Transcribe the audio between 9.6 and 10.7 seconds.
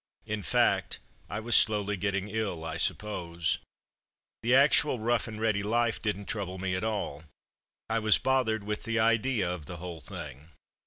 the whole thing.